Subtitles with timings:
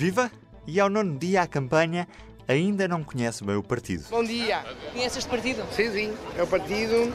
[0.00, 0.30] Viva!
[0.66, 2.08] E ao nono dia a campanha
[2.48, 4.04] ainda não conhece bem o partido.
[4.08, 4.64] Bom dia.
[4.94, 5.62] Conhece este partido?
[5.72, 6.14] Sim, sim.
[6.38, 7.12] É o partido.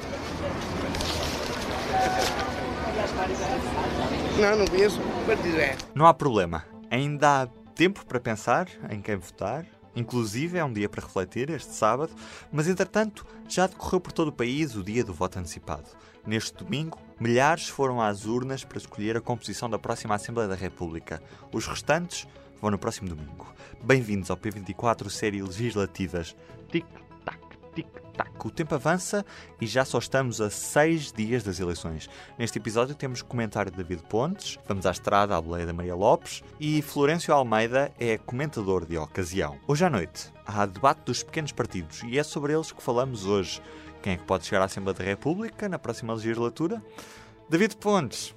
[4.39, 5.01] Não, não conheço.
[5.01, 5.75] O partido é.
[5.95, 6.63] Não há problema.
[6.91, 9.65] Ainda há tempo para pensar em quem votar.
[9.95, 12.13] Inclusive, é um dia para refletir, este sábado,
[12.51, 15.89] mas entretanto já decorreu por todo o país o dia do voto antecipado.
[16.23, 21.19] Neste domingo, milhares foram às urnas para escolher a composição da próxima Assembleia da República.
[21.51, 22.27] Os restantes
[22.65, 23.53] vão no próximo domingo.
[23.83, 26.35] Bem-vindos ao P24 Série Legislativas.
[26.71, 27.39] Tic-tac,
[27.75, 28.31] tic-tac.
[28.43, 29.23] O tempo avança
[29.61, 32.09] e já só estamos a seis dias das eleições.
[32.39, 36.43] Neste episódio temos comentário de David Pontes, vamos à estrada à boleia da Maria Lopes
[36.59, 39.59] e Florencio Almeida é comentador de ocasião.
[39.67, 43.61] Hoje à noite há debate dos pequenos partidos e é sobre eles que falamos hoje.
[44.01, 46.81] Quem é que pode chegar à Assembleia da República na próxima legislatura?
[47.47, 48.34] David Pontes,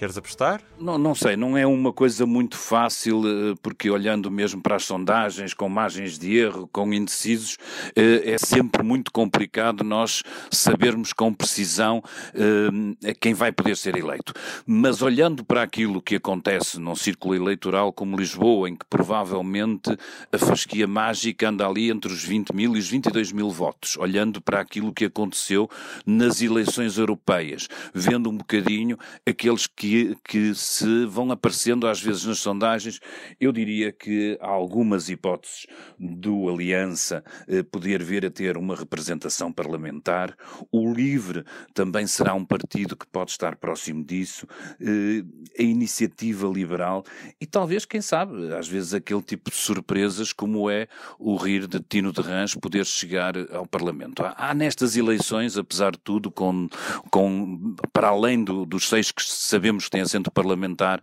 [0.00, 0.62] Queres apostar?
[0.78, 4.84] Não, não sei, não é uma coisa muito fácil, eh, porque olhando mesmo para as
[4.84, 7.58] sondagens, com margens de erro, com indecisos,
[7.94, 14.32] eh, é sempre muito complicado nós sabermos com precisão eh, quem vai poder ser eleito.
[14.64, 19.94] Mas olhando para aquilo que acontece num círculo eleitoral como Lisboa, em que provavelmente
[20.32, 24.40] a fasquia mágica anda ali entre os 20 mil e os 22 mil votos, olhando
[24.40, 25.68] para aquilo que aconteceu
[26.06, 29.89] nas eleições europeias, vendo um bocadinho aqueles que
[30.24, 33.00] que, se vão aparecendo às vezes nas sondagens,
[33.40, 35.66] eu diria que há algumas hipóteses
[35.98, 40.36] do Aliança eh, poder vir a ter uma representação parlamentar.
[40.70, 44.46] O LIVRE também será um partido que pode estar próximo disso.
[44.80, 45.24] Eh,
[45.58, 47.04] a Iniciativa Liberal
[47.40, 50.88] e talvez, quem sabe, às vezes aquele tipo de surpresas como é
[51.18, 54.22] o rir de Tino de Rãs poder chegar ao Parlamento.
[54.22, 56.68] Há, há nestas eleições, apesar de tudo, com,
[57.10, 61.00] com, para além do, dos seis que sabemos que tem assento parlamentar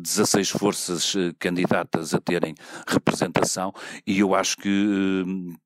[0.00, 2.54] 16 eh, forças eh, candidatas a terem
[2.86, 3.72] representação
[4.06, 5.56] e eu acho que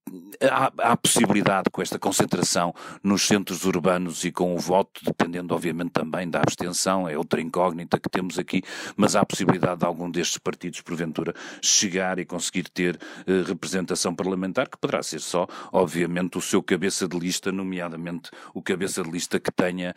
[0.41, 5.54] eh, há, há possibilidade com esta concentração nos centros urbanos e com o voto, dependendo
[5.54, 8.62] obviamente também da abstenção, é outra incógnita que temos aqui,
[8.97, 12.99] mas há possibilidade de algum destes partidos, porventura, chegar e conseguir ter
[13.47, 19.03] representação parlamentar, que poderá ser só, obviamente, o seu cabeça de lista, nomeadamente o cabeça
[19.03, 19.94] de lista que tenha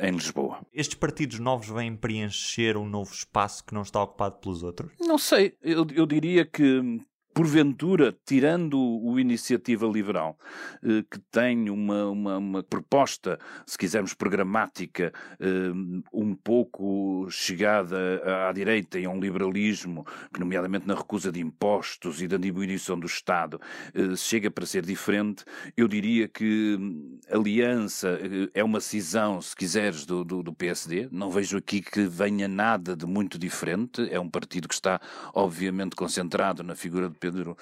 [0.00, 0.60] em Lisboa.
[0.72, 4.92] Estes partidos novos vêm preencher um novo espaço que não está ocupado pelos outros?
[5.00, 7.00] Não sei, eu, eu diria que
[7.34, 10.38] porventura, tirando o Iniciativa Liberal,
[10.82, 15.72] eh, que tem uma, uma, uma, proposta, se quisermos, programática, eh,
[16.12, 22.20] um pouco chegada à direita e a um liberalismo, que, nomeadamente na recusa de impostos
[22.20, 23.60] e da diminuição do Estado,
[23.94, 25.44] eh, chega para ser diferente,
[25.76, 26.78] eu diria que
[27.30, 28.18] a aliança
[28.52, 31.08] é uma cisão, se quiseres, do, do, do PSD.
[31.10, 34.06] Não vejo aqui que venha nada de muito diferente.
[34.10, 35.00] É um partido que está,
[35.34, 37.56] obviamente, concentrado na figura de Pedro,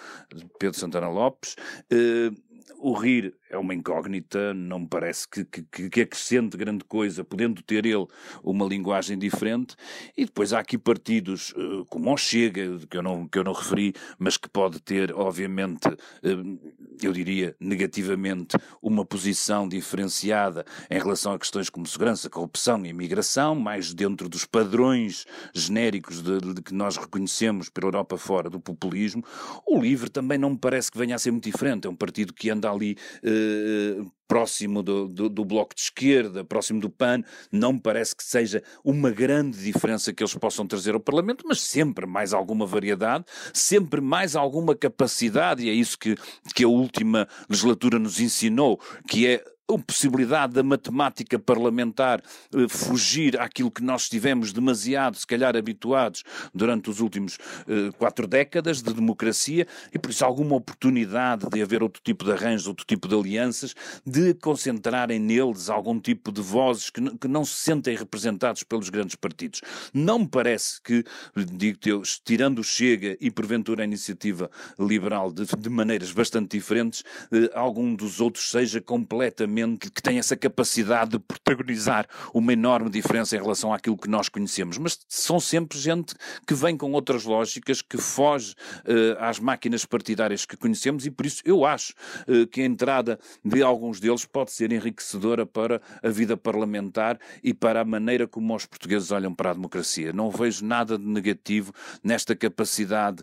[0.58, 1.54] Pedro Santana Lopes.
[1.92, 2.34] Uh,
[2.78, 7.62] o rir é uma incógnita, não me parece que, que, que acrescente grande coisa, podendo
[7.62, 8.06] ter ele
[8.42, 9.76] uma linguagem diferente.
[10.16, 13.52] E depois há aqui partidos uh, como o Chega, que eu, não, que eu não
[13.52, 16.60] referi, mas que pode ter, obviamente, uh,
[17.06, 23.54] eu diria negativamente, uma posição diferenciada em relação a questões como segurança, corrupção e imigração,
[23.54, 29.24] mais dentro dos padrões genéricos de, de que nós reconhecemos pela Europa fora do populismo.
[29.66, 31.86] O LIVRE também não me parece que venha a ser muito diferente.
[31.86, 32.96] É um partido que anda ali.
[33.24, 38.22] Uh, próximo do, do, do, Bloco de Esquerda, próximo do PAN, não me parece que
[38.22, 43.24] seja uma grande diferença que eles possam trazer ao Parlamento, mas sempre mais alguma variedade,
[43.52, 46.14] sempre mais alguma capacidade, e é isso que,
[46.54, 49.44] que a última legislatura nos ensinou, que é
[49.74, 52.22] a possibilidade da matemática parlamentar
[52.54, 56.24] eh, fugir àquilo que nós estivemos demasiado, se calhar, habituados
[56.54, 57.38] durante os últimos
[57.68, 62.32] eh, quatro décadas de democracia e, por isso, alguma oportunidade de haver outro tipo de
[62.32, 63.74] arranjos, outro tipo de alianças,
[64.04, 69.60] de concentrarem neles algum tipo de vozes que, não se sentem representados pelos grandes partidos.
[69.94, 71.04] Não me parece que,
[71.36, 77.04] digo-te eu, tirando o Chega e, porventura, a iniciativa liberal de, de maneiras bastante diferentes,
[77.32, 82.90] eh, algum dos outros seja completamente mente que tem essa capacidade de protagonizar uma enorme
[82.90, 84.78] diferença em relação àquilo que nós conhecemos.
[84.78, 86.14] Mas são sempre gente
[86.46, 91.26] que vem com outras lógicas, que foge uh, às máquinas partidárias que conhecemos e por
[91.26, 91.92] isso eu acho
[92.28, 97.52] uh, que a entrada de alguns deles pode ser enriquecedora para a vida parlamentar e
[97.52, 100.12] para a maneira como os portugueses olham para a democracia.
[100.12, 101.72] Não vejo nada de negativo
[102.02, 103.22] nesta capacidade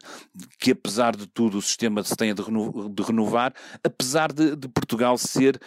[0.59, 2.41] que, apesar de tudo, o sistema se tenha de,
[3.03, 3.53] renovar,
[3.83, 5.59] apesar de, de Portugal ser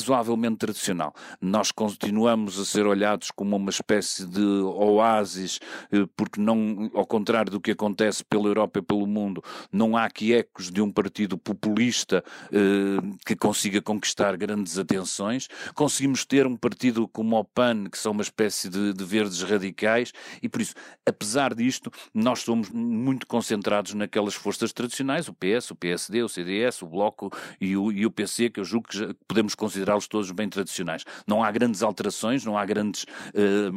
[0.00, 1.14] razoavelmente tradicional.
[1.40, 5.60] Nós continuamos a ser olhados como uma espécie de oásis,
[5.92, 10.04] eh, porque não, ao contrário do que acontece pela Europa e pelo mundo, não há
[10.04, 15.48] aqui ecos de um partido populista eh, que consiga conquistar grandes atenções.
[15.74, 20.12] Conseguimos ter um partido como o PAN, que são uma espécie de, de verdes radicais,
[20.42, 20.74] e por isso,
[21.06, 26.82] apesar disto, nós somos muito concentrados naquelas forças tradicionais, o PS, o PSD, o CDS,
[26.82, 27.30] o Bloco
[27.60, 31.04] e o, e o PC, que eu julgo que podemos considerá-los todos bem tradicionais.
[31.26, 33.72] Não há grandes alterações, não há grandes uh,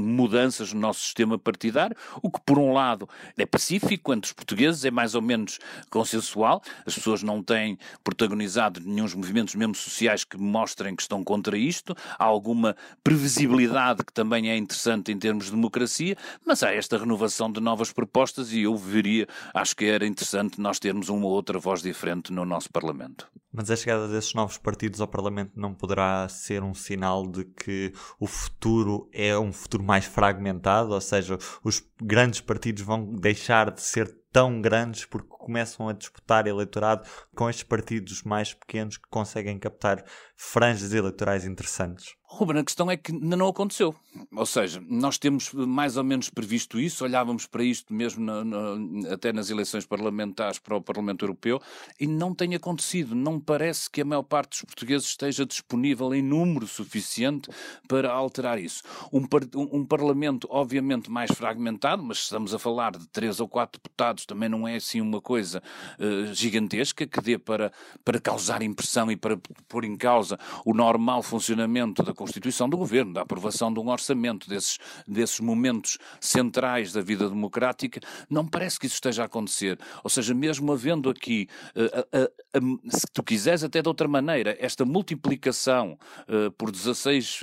[0.00, 4.84] mudanças no nosso sistema partidário, o que, por um lado, é pacífico entre os portugueses,
[4.84, 5.58] é mais ou menos
[5.90, 11.56] consensual, as pessoas não têm protagonizado nenhum movimentos mesmo sociais que mostrem que estão contra
[11.56, 16.98] isto, há alguma previsibilidade que também é interessante em termos de democracia, mas há esta
[16.98, 21.32] renovação de novas propostas e eu veria, acho que era interessante nós termos uma ou
[21.32, 23.26] outra voz diferente no nosso Parlamento.
[23.52, 27.92] Mas a chegada desses novos partidos ao Parlamento não poderá ser um sinal de que
[28.18, 33.80] o futuro é um futuro mais fragmentado, ou seja, os grandes partidos vão deixar de
[33.80, 39.58] ser tão grandes porque começam a disputar eleitorado com estes partidos mais pequenos que conseguem
[39.58, 40.04] captar
[40.36, 42.18] franjas eleitorais interessantes.
[42.30, 43.94] Ruben, a questão é que ainda não aconteceu.
[44.36, 49.14] Ou seja, nós temos mais ou menos previsto isso, olhávamos para isto mesmo na, na,
[49.14, 51.58] até nas eleições parlamentares para o Parlamento Europeu
[51.98, 53.14] e não tem acontecido.
[53.14, 57.50] Não parece que a maior parte dos portugueses esteja disponível em número suficiente
[57.88, 58.82] para alterar isso.
[59.10, 59.22] Um,
[59.56, 64.26] um, um Parlamento, obviamente, mais fragmentado, mas estamos a falar de três ou quatro deputados,
[64.26, 67.72] também não é assim uma coisa uh, gigantesca que dê para,
[68.04, 69.38] para causar impressão e para
[69.68, 74.48] pôr em causa o normal funcionamento da constituição do governo, da aprovação de um orçamento,
[74.48, 79.78] desses, desses momentos centrais da vida democrática, não parece que isso esteja a acontecer.
[80.02, 84.84] Ou seja, mesmo havendo aqui, uh, uh, se tu quiseres até de outra maneira, esta
[84.84, 87.40] multiplicação eh, por 16,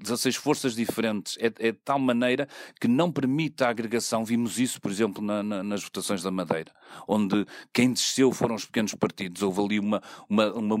[0.00, 2.48] 16 forças diferentes é, é, de tal maneira
[2.80, 4.24] que não permite a agregação.
[4.24, 6.70] Vimos isso, por exemplo, na, na, nas votações da Madeira,
[7.18, 9.42] onde quem desceu foram os pequenos partidos.
[9.42, 10.76] Houve ali uma, uma, uma,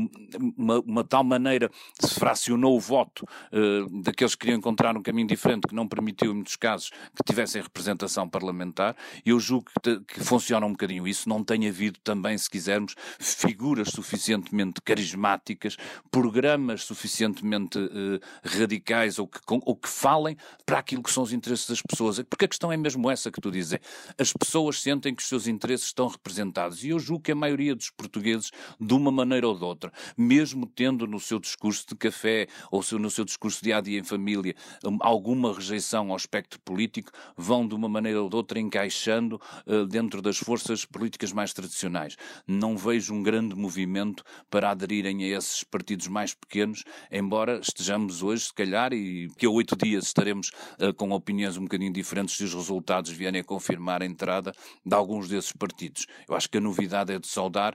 [0.56, 1.70] uma, uma tal maneira,
[2.00, 6.32] se fracionou o voto uh, daqueles que queriam encontrar um caminho diferente que não permitiu,
[6.32, 8.96] em muitos casos, que tivessem representação parlamentar.
[9.24, 11.28] Eu julgo que, que funciona um bocadinho isso.
[11.28, 15.76] Não tem havido também, se quisermos, figuras suficientemente carismáticas,
[16.10, 21.32] programas suficientemente uh, radicais ou que, com, ou que falem para aquilo que são os
[21.32, 22.20] interesses das pessoas.
[22.28, 23.74] Porque a questão é mesmo essa que tu dizes.
[23.74, 23.80] É,
[24.18, 26.84] as pessoas sentem que os seus interesses estão representados.
[26.84, 30.66] E eu julgo que a maioria dos portugueses, de uma maneira ou de outra, mesmo
[30.66, 34.54] tendo no seu discurso de café ou no seu discurso a dia em família
[35.00, 40.20] alguma rejeição ao espectro político, vão de uma maneira ou de outra encaixando uh, dentro
[40.20, 42.16] das forças políticas mais tradicionais.
[42.46, 48.46] Não vejo um grande movimento para aderirem a esses partidos mais pequenos, embora estejamos hoje,
[48.46, 50.50] se calhar, e que a oito dias estaremos
[50.80, 54.52] uh, com opiniões um bocadinho diferentes se os resultados vierem a confirmar a entrada
[54.84, 56.06] de alguns desses partidos.
[56.28, 57.74] Eu acho que a novidade é de saudar,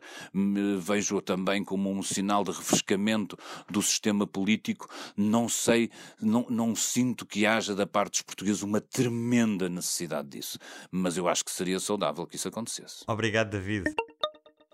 [0.80, 3.38] vejo-a também como um sinal de refrescamento
[3.70, 5.90] do sistema político, não sei,
[6.22, 10.58] não, não sinto que haja da parte dos portugueses uma tremenda necessidade disso.
[10.92, 13.04] Mas eu acho que seria saudável que isso acontecesse.
[13.08, 13.84] Obrigado, David.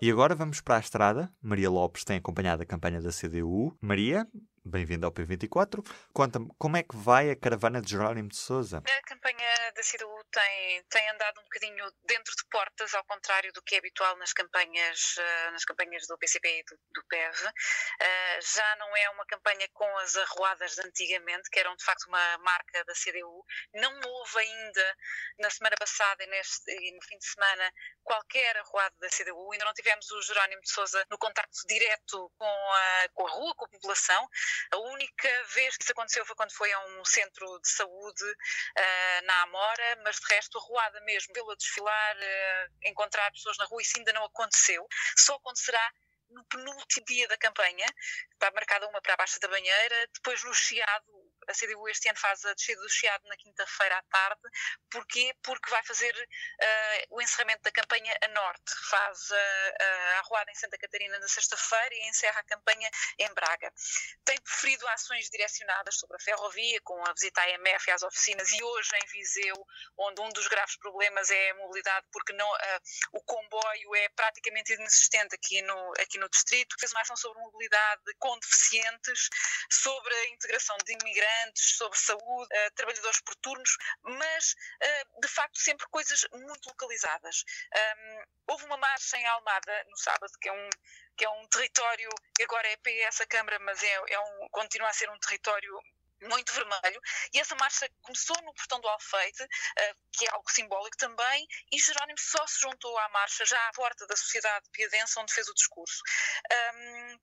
[0.02, 1.30] E agora vamos para a estrada.
[1.42, 3.76] Maria Lopes tem acompanhado a campanha da CDU.
[3.82, 4.26] Maria,
[4.62, 5.82] Bem-vindo ao P24.
[6.12, 8.82] Conta-me, como é que vai a caravana de Jerónimo de Souza?
[8.86, 13.62] A campanha da CDU tem, tem andado um bocadinho dentro de portas, ao contrário do
[13.62, 17.46] que é habitual nas campanhas, uh, nas campanhas do PCP e do, do PEV.
[17.46, 22.06] Uh, já não é uma campanha com as arruadas de antigamente, que eram de facto
[22.08, 23.42] uma marca da CDU.
[23.74, 24.96] Não houve ainda,
[25.38, 29.52] na semana passada e, neste, e no fim de semana, qualquer arruada da CDU.
[29.52, 33.54] Ainda não tivemos o Jerónimo de Souza no contacto direto com a, com a rua,
[33.54, 34.28] com a população.
[34.72, 39.24] A única vez que isso aconteceu foi quando foi a um centro de saúde uh,
[39.24, 43.82] na Amora, mas de resto, a ruada mesmo, pelo desfilar, uh, encontrar pessoas na rua,
[43.82, 44.86] isso ainda não aconteceu.
[45.16, 45.92] Só acontecerá
[46.30, 47.86] no penúltimo dia da campanha,
[48.32, 52.18] está marcada uma para a Baixa da Banheira, depois no Chiado A CDU este ano
[52.18, 54.40] faz a descida do Chiado na quinta-feira à tarde.
[54.88, 55.34] Porquê?
[55.42, 58.72] Porque vai fazer uh, o encerramento da campanha a norte.
[58.88, 59.34] Faz uh,
[59.80, 62.88] a arruada em Santa Catarina na sexta-feira e encerra a campanha
[63.18, 63.72] em Braga.
[64.24, 68.52] Tem preferido ações direcionadas sobre a ferrovia, com a visita à IMF e às oficinas,
[68.52, 69.66] e hoje em Viseu,
[69.98, 72.80] onde um dos graves problemas é a mobilidade, porque não, uh,
[73.12, 76.76] o comboio é praticamente inexistente aqui no, aqui no distrito.
[76.78, 79.28] Fez uma ação sobre mobilidade com deficientes,
[79.68, 85.58] sobre a integração de imigrantes, sobre saúde, uh, trabalhadores por turnos, mas uh, de facto
[85.58, 87.44] sempre coisas muito localizadas.
[88.46, 90.68] Houve uma marcha em Almada no sábado, que é um,
[91.16, 94.88] que é um território, que agora é PS a Câmara, mas é, é um, continua
[94.88, 95.72] a ser um território
[96.22, 97.00] muito vermelho,
[97.32, 101.78] e essa marcha começou no Portão do Alfeite, uh, que é algo simbólico também, e
[101.78, 105.54] Jerónimo só se juntou à marcha já à porta da sociedade piadense onde fez o
[105.54, 106.02] discurso.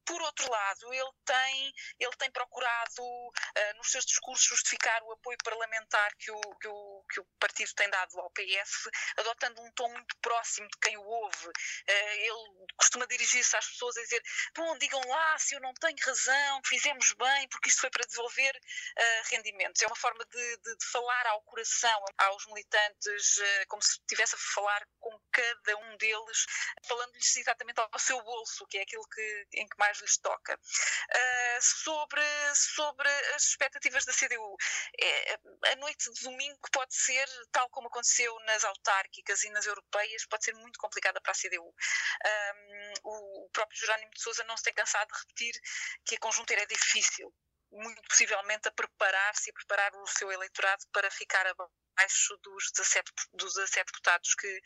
[0.05, 5.37] Por outro lado, ele tem, ele tem procurado uh, nos seus discursos justificar o apoio
[5.43, 9.89] parlamentar que o, que, o, que o partido tem dado ao PS, adotando um tom
[9.89, 11.47] muito próximo de quem o ouve.
[11.47, 11.51] Uh,
[11.89, 14.21] ele costuma dirigir-se às pessoas a dizer,
[14.55, 18.55] bom, digam lá se eu não tenho razão, fizemos bem, porque isto foi para desenvolver
[18.55, 19.81] uh, rendimentos.
[19.81, 24.35] É uma forma de, de, de, falar ao coração, aos militantes, uh, como se estivesse
[24.35, 26.45] a falar com cada um deles,
[26.87, 30.55] falando-lhes exatamente ao seu bolso, que é aquilo que, em que mais lhes toca.
[30.55, 32.21] Uh, sobre,
[32.55, 34.55] sobre as expectativas da CDU,
[34.99, 35.39] é,
[35.71, 40.43] a noite de domingo pode ser, tal como aconteceu nas autárquicas e nas europeias, pode
[40.43, 41.67] ser muito complicada para a CDU.
[41.67, 45.61] Um, o próprio Jerónimo de Sousa não se tem cansado de repetir
[46.05, 47.33] que a conjuntura é difícil
[47.71, 53.53] muito possivelmente a preparar-se e preparar o seu eleitorado para ficar abaixo dos 17, dos
[53.55, 54.61] 17 deputados que,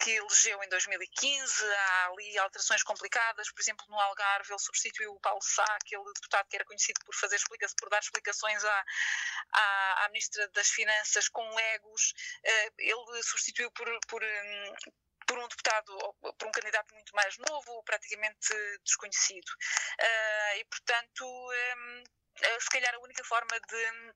[0.00, 1.64] que elegeu em 2015.
[1.64, 6.46] Há ali alterações complicadas, por exemplo, no Algarve ele substituiu o Paulo Sá, aquele deputado
[6.48, 8.84] que era conhecido por fazer explicações, por dar explicações à,
[9.52, 12.14] à, à Ministra das Finanças com legos.
[12.44, 14.74] Eh, ele substituiu por, por hum,
[15.26, 18.54] por um deputado, por um candidato muito mais novo, praticamente
[18.84, 19.48] desconhecido.
[20.00, 22.04] Uh, e, portanto, um,
[22.42, 24.14] eh, se calhar a única forma de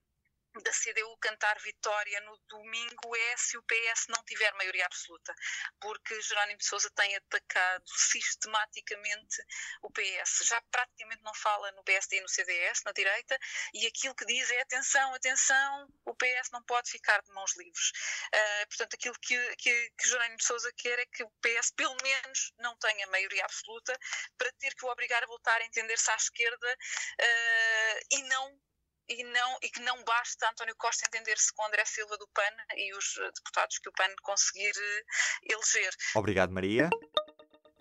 [0.59, 5.33] da CDU cantar vitória no domingo é se o PS não tiver maioria absoluta,
[5.79, 9.43] porque Jerónimo de Sousa tem atacado sistematicamente
[9.81, 10.45] o PS.
[10.45, 13.37] Já praticamente não fala no PSD e no CDS, na direita,
[13.73, 17.91] e aquilo que diz é atenção, atenção, o PS não pode ficar de mãos livres.
[18.33, 21.95] Uh, portanto, aquilo que, que, que Jerónimo de Sousa quer é que o PS, pelo
[22.03, 23.97] menos, não tenha maioria absoluta
[24.37, 26.77] para ter que o obrigar a voltar a entender-se à esquerda
[27.21, 28.59] uh, e não
[29.07, 32.95] e, não, e que não basta António Costa entender-se com André Silva do PAN e
[32.95, 35.93] os eh, deputados que o PAN conseguir eh, eleger.
[36.15, 36.89] Obrigado, Maria.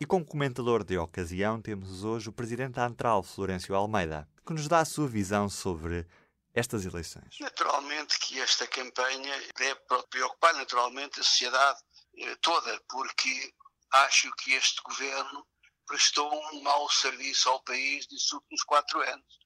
[0.00, 4.66] E como comentador de ocasião, temos hoje o presidente da Antral, Florencio Almeida, que nos
[4.66, 6.06] dá a sua visão sobre
[6.54, 7.36] estas eleições.
[7.38, 11.80] Naturalmente que esta campanha deve preocupar naturalmente a sociedade
[12.16, 13.54] eh, toda, porque
[13.92, 15.46] acho que este governo
[15.86, 19.38] prestou um mau serviço ao país nos últimos quatro anos.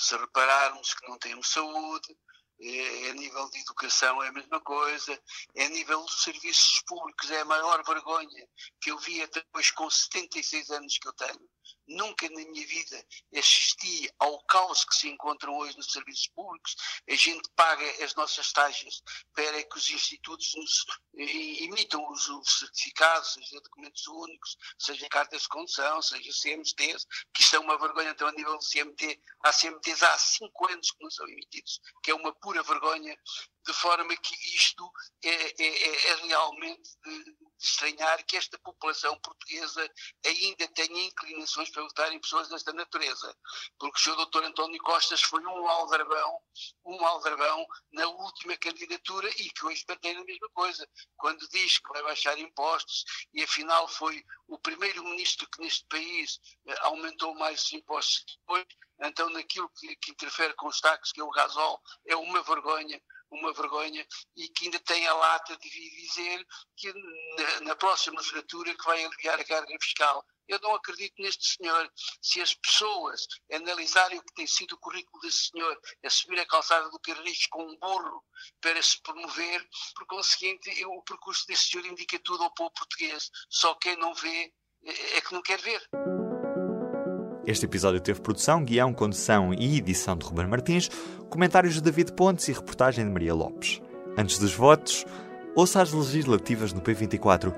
[0.00, 2.16] Se repararmos que não temos saúde,
[2.62, 5.18] é, a nível de educação é a mesma coisa,
[5.54, 8.48] é a nível dos serviços públicos é a maior vergonha
[8.80, 11.48] que eu vi até depois com 76 anos que eu tenho.
[11.86, 16.76] Nunca na minha vida assisti ao caos que se encontram hoje nos serviços públicos.
[17.08, 19.02] A gente paga as nossas taxas
[19.34, 25.48] para que os institutos nos imitam os, os certificados, seja documentos únicos, seja cartas de
[25.48, 30.18] condução, seja CMTs, que é uma vergonha, então a nível do CMT, há CMTs há
[30.18, 33.16] cinco anos que não são emitidos, que é uma pura vergonha,
[33.70, 34.90] de forma que isto
[35.22, 39.88] é, é, é, é realmente de, estranhar que esta população portuguesa
[40.26, 43.36] ainda tenha inclinações para votar em pessoas desta natureza.
[43.78, 44.26] Porque o Sr.
[44.26, 44.44] Dr.
[44.44, 46.40] António Costas foi um aldrabão,
[46.84, 50.88] um aldrabão na última candidatura e que hoje mantém a mesma coisa.
[51.16, 56.40] Quando diz que vai baixar impostos e afinal foi o primeiro ministro que neste país
[56.66, 58.66] eh, aumentou mais os impostos depois,
[59.02, 63.00] então naquilo que, que interfere com os taxas, que é o gasol, é uma vergonha
[63.30, 64.06] uma vergonha
[64.36, 66.46] e que ainda tem a lata de dizer
[66.76, 70.24] que na, na próxima legislatura que vai aliviar a carga fiscal.
[70.48, 71.88] Eu não acredito neste senhor.
[72.20, 76.46] Se as pessoas analisarem o que tem sido o currículo desse senhor, a subir a
[76.46, 78.24] calçada do Carris com um burro
[78.60, 83.30] para se promover, por conseguinte, o percurso desse senhor indica tudo ao povo português.
[83.48, 84.52] Só quem não vê
[84.84, 85.80] é, é que não quer ver.
[87.46, 90.90] Este episódio teve produção, guião, condução e edição de Ruben Martins,
[91.30, 93.80] comentários de David Pontes e reportagem de Maria Lopes.
[94.16, 95.06] Antes dos votos,
[95.56, 97.54] ouça as legislativas no P24.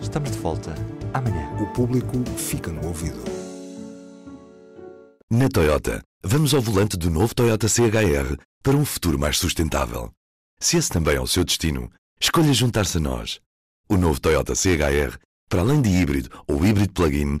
[0.00, 0.74] Estamos de volta
[1.14, 1.50] amanhã.
[1.60, 3.22] O público fica no ouvido.
[5.30, 10.10] Na Toyota, vamos ao volante do novo Toyota CHR para um futuro mais sustentável.
[10.60, 13.40] Se esse também é o seu destino, escolha juntar-se a nós.
[13.88, 15.18] O novo Toyota CHR,
[15.48, 17.40] para além de híbrido ou híbrido plug-in,